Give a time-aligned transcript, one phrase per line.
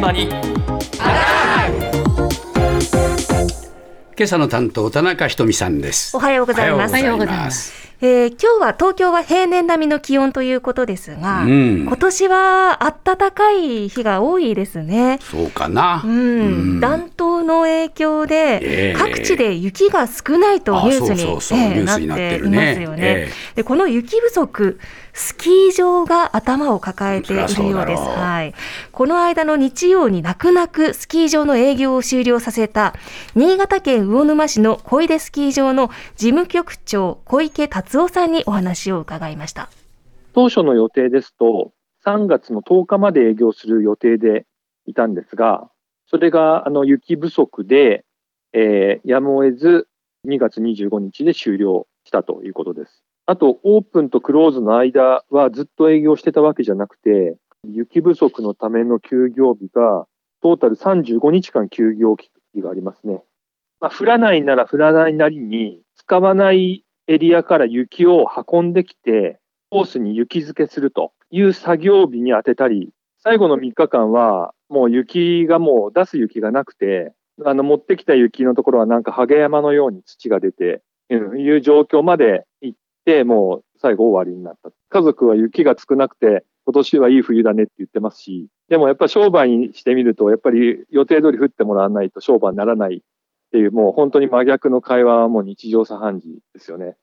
[0.00, 0.28] 島に。
[4.16, 6.16] 今朝の担当田中ひとみさんです。
[6.16, 6.92] おはようございます。
[6.92, 7.90] おはようございます。
[8.02, 11.82] えー今日は東京は平年並みの気温ということですが、うん。
[11.82, 15.18] 今年は暖かい日が多いですね。
[15.20, 16.44] そうかな、うん、う
[16.76, 16.80] ん。
[16.80, 23.00] 暖冬の影響で、ええ各地で雪が少ないとニュースになっていますよね。
[23.00, 24.78] えでこの雪不足、
[25.12, 28.02] スキー場が頭を抱えているようです。
[28.02, 28.54] はい。
[28.92, 32.94] この間の日曜に泣く泣くスキー場の営業を終了させた
[33.34, 39.68] 新潟県魚沼市の小出スキー場の事務局長小池達夫さんにお話を伺いました。
[40.32, 41.72] 当初の予定ですと、
[42.06, 44.46] 3月の10日まで営業する予定で
[44.86, 45.68] いたんですが、
[46.10, 48.04] それがあの雪不足で、
[48.52, 49.88] えーやむを得ず
[50.26, 53.04] 2月25日で終了したということです。
[53.26, 60.06] あと、オープンとクローズの間はずっと営業してたわけじゃなくて、雪不足のための休業日が、
[60.42, 63.22] トータル35日間休業期がありますね。
[63.80, 69.38] まあ、降らないなら降らないなりに、使わないエリアから雪を運んできて、
[69.70, 72.90] コースに雪付けするという作業日に当てたり、
[73.22, 77.12] 最後の3日間は、もう雪がもう出す雪がなくて、
[77.44, 84.70] あの持ってきた雪のところはなんかハゲ山のように土が出て、うんいう状況まで行って、もう最後終わりになった。
[84.88, 93.00] 家族は雪が少なくて、今年はいい冬だねって言ってますし、でもやっぱ商売にしてみると、やっぱり予定通り降ってもらわないと商売にならないっ
[93.50, 96.96] ていう、もう本当に真逆の会話はもう日常茶飯事ですよね。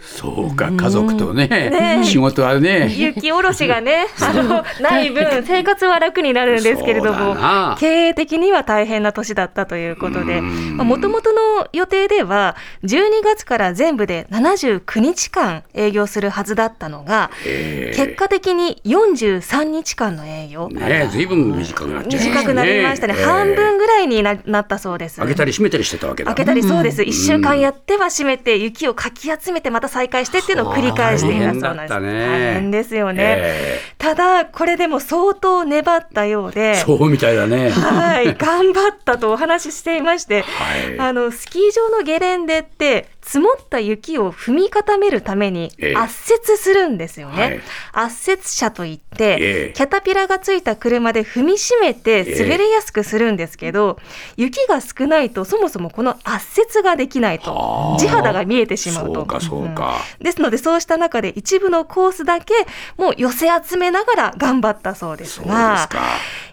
[0.00, 2.02] そうか家族とねね。
[2.04, 2.92] 仕事はね。
[2.94, 7.76] 雪下ろしがね、あの、ない分、生活は楽になるんですけれども、な。
[7.78, 10.76] 経営的には大変な年だったということで、うん。
[10.78, 17.92] もともとの予定では、12月から全部で79日間営業するはずだったのが、え。
[17.94, 20.68] 結果的に43日間の営業。
[20.68, 23.14] ねずいぶん短くなっちゃいました短くなりましたね。
[23.16, 23.24] ええ。
[23.24, 25.20] 半分ぐらいにななったそうです。
[25.20, 26.34] 開けたり閉めたりしてたわけだ。
[26.34, 27.02] 開けたりそうです。
[27.02, 32.00] 一週間やっては閉めて、雪をかき集めてまた再開してっていうのを繰り返していたそうなんです。
[32.00, 32.26] ね。
[32.26, 33.22] 大変ですよね。
[33.22, 36.72] えただ、これでも相当粘ったようで。
[36.72, 37.70] え、そうみたいだね。
[37.70, 40.98] はい、頑張ったとお話ししていまして、はい。
[40.98, 45.94] あのスキー場のゲレンデって積もった雪を踏み固めるためにええ。
[45.94, 47.42] 圧雪するんですよね。
[47.42, 47.60] はい。
[47.92, 49.38] 圧雪車といって、え
[49.70, 49.72] え。
[49.72, 54.00] キャタピラがついた車で踏みしめて滑りやすくするんですけど、
[54.36, 57.98] 雪が少ないとそもそもこの圧雪ができないとはあ。
[58.00, 59.14] 地肌が見えてしまうと。
[59.14, 60.00] そうかそうか。
[60.18, 60.24] うん。
[60.24, 62.52] ですのでそうした中で一部のコースだけ
[62.96, 65.88] もう寄せ集めながら頑張ったそうですそうですが。
[65.88, 66.02] か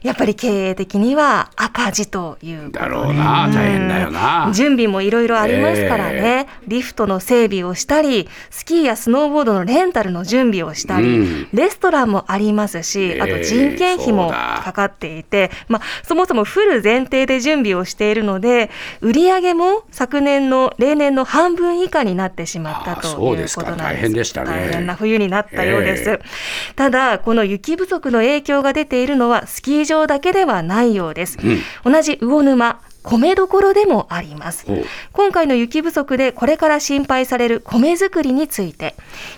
[0.07, 4.50] やっぱり経営的には赤字というだろうな大変だよな。
[4.53, 11.47] 準備もいろいろありますからね、リフトの整備をしたり、スキーやスノーボードのレンタルの準備をしたり、うん。
[11.51, 18.69] レストランもありますし、ええあと人件費もかかっていて、まあ、そもそもフル前提で準備をしているので、
[19.01, 23.59] 売り上げも昨年の例年の半分以下になってしまったあということなんです。
[23.78, 24.50] 大変でしたね。
[24.50, 26.09] 大変な冬になったようです。
[26.09, 26.19] え。
[26.75, 31.40] ただ、この雪不足の影響が出ているのはスキー場だけではないようです。
[31.84, 34.68] 同じ魚沼、米どころでもあります。
[35.13, 38.96] 今回の雪不足でこれから心配される米作りについて、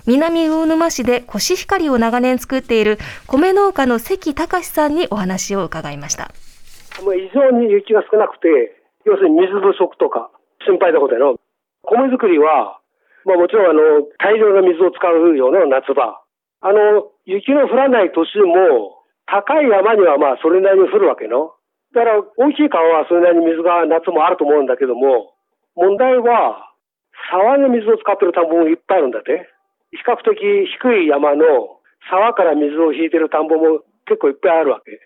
[0.08, 2.98] 南魚沼市でコシヒカリを長年作っている
[3.28, 6.32] 米農家の関隆さんにお話を伺いました。
[7.04, 10.32] もう異常に雪が少なくて、要するに水不足とか
[10.66, 11.40] 心配なことやろ。
[11.84, 12.80] 米作りは、
[13.26, 13.82] まあもちろんあの、
[14.18, 16.20] 大量の水を使うような夏場。
[16.62, 18.99] あの、雪の降らない年も、
[19.30, 21.54] 高い山にはまあそれなりに降るわけの。
[21.94, 25.34] だから大きい川はそれなりに水が夏もあると思うんだけども、
[25.76, 26.66] 問題は、
[27.32, 29.48] 沢の水を使ってる田んぼもいっぱいあるんだって。
[29.92, 30.70] 比較的低
[31.02, 34.98] い山の沢から水を引いてる田んぼも結構いっぱいあるわけ。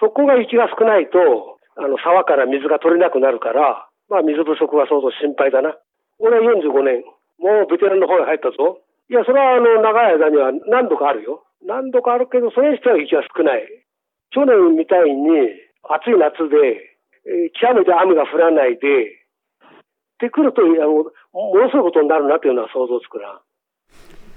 [0.00, 5.76] そこが雪が少ないと、あの、沢から水が取れなくなるから、まあ水不足は相当心配だな。
[6.18, 7.04] 俺は45年、
[7.38, 8.80] もうベテランの方に入ったぞ。
[9.08, 11.44] いや、それはあの、長い間には何度かあるよ。
[11.66, 13.66] 何度かあるけど、それにしては雪は少ない。
[14.30, 15.28] 去年みたいに
[15.82, 16.86] 暑い夏で、
[17.26, 19.20] えー極めて雨が降らないで、
[20.20, 23.40] ってくると、あの、ものすごいことになるなっていうのは想像つくな。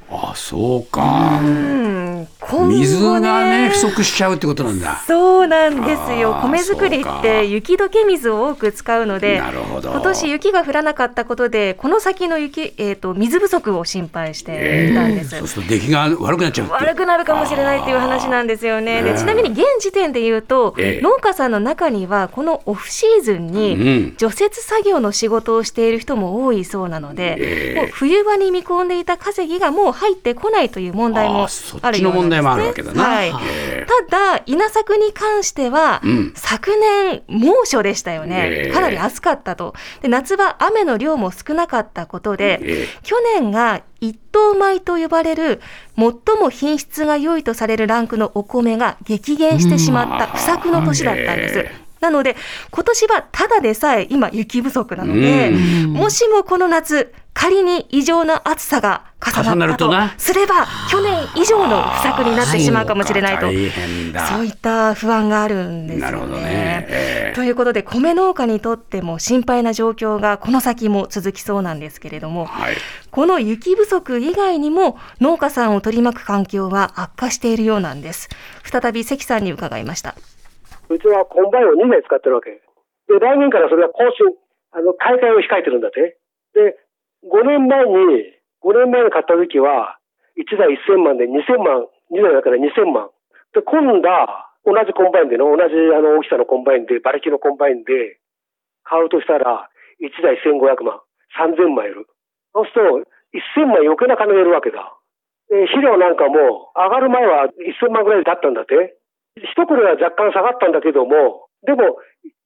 [0.09, 1.39] あそうか。
[1.41, 2.27] うん、
[2.69, 5.03] 水がね不足しちゃうってことなんだ。
[5.07, 6.39] そうなんですよ。
[6.41, 9.91] 米作りって雪解け水を多く使うので、なるほど。
[9.91, 15.37] 今年雪が降らなかったことで、この先の雪、えっ、と、水不足を心配していたんです。
[15.37, 19.01] そうすると出来が悪くなっちゃう悪くなるかもしれないっていう話なんですよね。
[19.03, 21.01] でちなみに現時点で言うと、ええ。
[21.01, 24.15] 農家さんの中にはこのオフシーズンうにん。
[24.17, 27.81] 除雪作業の仕事をしている人も多いそうなので、ええ。
[27.81, 31.47] もう冬場に見込んでいた稼ぎがもう入ってこないという問題も
[31.81, 33.01] あるようなんですね。
[33.01, 33.33] はい。
[33.51, 36.33] えただ、稲作に関しては、うん。
[36.35, 45.61] 昨年、猛暑でしたよね、ええかなり暑かったと、で夏場、雨の量も少なかったことで、え去年が一等米と呼ばれる、
[45.95, 46.05] 最
[46.39, 51.59] も品質が良いとされるランクのお米が激減してしまった不作の年だったんです。
[51.59, 52.35] えなので、
[52.69, 55.93] 今年はただでさえ今、雪不足なので、うん。
[55.93, 64.27] もしもこの夏、仮に異常な暑さが重重ななったとるとなすれば、去年以上の不作になってしまうかもしれないと、大変だ。
[64.27, 66.11] そういった不安があるんですよね。
[66.11, 66.87] なるほどね。
[66.89, 72.75] ええということで、米農家にとっても心配な状況がこの先も続きそうなんですけれども、はい。
[73.09, 78.29] この雪不足以外にも農家さんを取り巻く環境は悪化しているようなんです。
[78.63, 80.15] 再び関さんに伺いました。
[80.89, 82.51] うちはコンバインを2台使ってるわけ。
[82.51, 84.29] で、来年からそれが更新、
[84.71, 86.17] あの、買い替えを控えてるんだって。
[86.53, 86.77] で、
[87.25, 89.99] 5年前に、5年前に買った時は、
[90.39, 93.11] 1台1000万で2000万、2台だから2000万。
[93.53, 98.17] で、今度は、同じコンバインでの、同じあの大きさのコンバインで、馬力のコンバインで、
[98.83, 99.69] 買うとしたら、
[99.99, 100.99] 1台1500万、
[101.37, 102.07] 3000マイル。
[102.53, 103.11] そうすると、
[103.59, 104.95] 1000万余計な金がいるわけだ。
[105.49, 107.47] で、肥料なんかも、上がる前は
[107.81, 108.95] 1000万ぐらいだったんだって。
[109.35, 111.97] 一これは若干下がったんだけども、でも、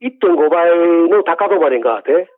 [0.02, 0.72] 1.5倍
[1.10, 2.30] の高止まりがあって、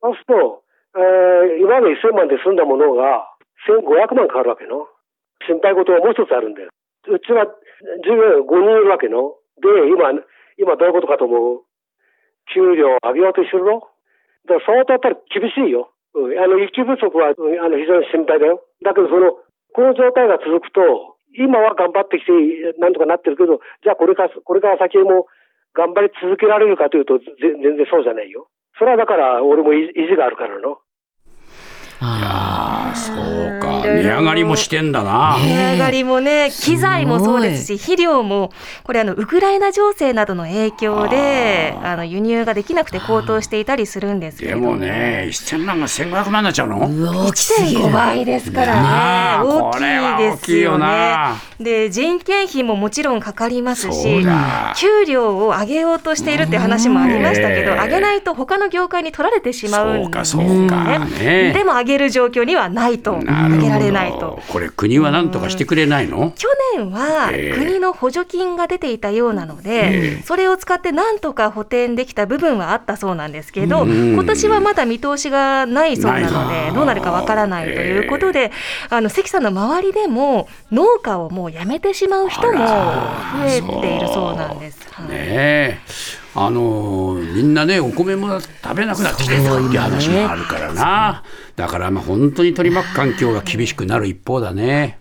[0.00, 0.62] そうすると、
[0.96, 3.28] えー今まで1000万で済んだものが
[3.68, 4.86] 1500万かかるわけの。
[5.46, 6.70] 心配事がもう一つあるんだよ。
[7.08, 7.46] うちは
[8.04, 9.36] 従業員5人いるわけの。
[9.62, 10.10] で、今、
[10.58, 11.62] 今どういうことかと思う
[12.54, 13.82] 給料上げようとしてるの
[14.48, 15.92] だから相当やっぱり厳しいよ。
[16.14, 18.64] うん、あの、雪不足は、うんあの、非常に心配だよ。
[18.82, 19.36] だけど、その、
[19.74, 20.80] この状態が続くと、
[21.36, 22.32] 今は頑張ってきて、
[22.80, 25.28] なんとかなってるけど、じゃあこれから、これから先も
[25.76, 28.48] 頑張り続けられるかというと、全然そうじゃないよ。
[28.78, 30.78] それはだから、俺も意地があるからの。
[32.00, 33.82] ああ、そうか。
[33.84, 35.36] 値上がりもしてんだな。
[35.38, 38.52] 値上がりもね、機材もそうですし、肥料も、
[38.84, 46.88] これあの、ウクライナ情勢などの影響で、あの、輸入ができなくて高騰していたりするんですけれどでもね、1000万が1500万になっちゃうの？
[46.88, 47.80] うわ大きすぎる。
[47.80, 51.36] 1.5倍ですからね、大きいです大きいよよねな。
[51.58, 54.24] で、人件費ももちろんかかりますし
[54.76, 60.68] 給料を上げようとしているって話もありましたけど、うん上げないと他の業界に取られてしまうんですそうね。
[60.68, 61.06] かそうか。
[61.22, 64.40] ねでも上げる状況にはないと、上げられないと。
[64.48, 66.32] これ国は何とかしてくれないの？
[66.36, 67.58] 去年はええ。
[67.58, 70.22] 国の補助金が出ていたようなので、ええ。
[70.22, 74.12] それを使ってなんとか補填できた部分はあったそうなんですけど、うん。
[74.14, 78.52] 今年はまだ見通しがないそうなので、どうなるかわからないということで、
[78.90, 82.64] あの関さんの周りでも農家をもう辞めてしまう人も増
[83.46, 84.78] えているそうなんです。
[84.92, 85.08] はい。
[85.08, 85.78] ねえ
[86.40, 91.24] あのみんなねお米も食べなくなってきてるっていう話もあるからな
[91.56, 94.98] だからまあ本当に取り巻く環境が厳しくなる一方だね。